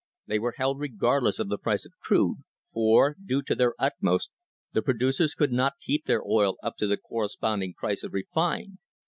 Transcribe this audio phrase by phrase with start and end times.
[0.25, 2.37] They were held regardless of the price of crude,
[2.75, 4.31] f<, do their ut most,
[4.73, 8.79] the producers could not keep their oil lp to the corre sponding price of refined.